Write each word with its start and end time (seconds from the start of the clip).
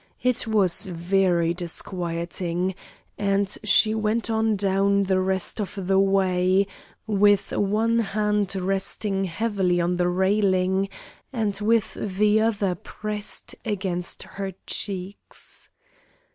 It 0.23 0.47
was 0.47 0.87
very 0.87 1.53
disquieting, 1.53 2.73
and 3.19 3.55
she 3.63 3.93
went 3.93 4.31
on 4.31 4.55
down 4.55 5.03
the 5.03 5.19
rest 5.19 5.59
of 5.61 5.77
the 5.85 5.99
way 5.99 6.65
with 7.05 7.51
one 7.51 7.99
hand 7.99 8.55
resting 8.55 9.25
heavily 9.25 9.79
on 9.79 9.97
the 9.97 10.09
railing 10.09 10.89
and 11.31 11.55
with 11.59 11.93
the 11.93 12.39
other 12.41 12.73
pressed 12.73 13.53
against 13.63 14.23
her 14.23 14.53
cheeks. 14.65 15.69